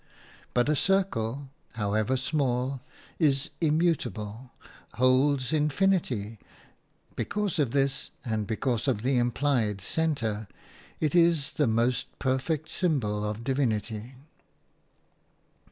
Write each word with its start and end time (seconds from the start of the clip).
But 0.55 0.67
a 0.67 0.75
circle, 0.75 1.51
however 1.73 2.17
small, 2.17 2.81
is 3.19 3.51
immutable, 3.61 4.49
holds 4.95 5.53
infinity; 5.53 6.39
because 7.15 7.59
of 7.59 7.69
this, 7.69 8.09
and 8.25 8.47
because 8.47 8.87
of 8.87 9.03
the 9.03 9.17
implied 9.17 9.79
centre, 9.79 10.47
it 10.99 11.13
is 11.13 11.51
the 11.51 11.67
most 11.67 12.17
perfect 12.17 12.67
symbol 12.67 13.23
of 13.23 13.43
Divinity. 13.43 14.15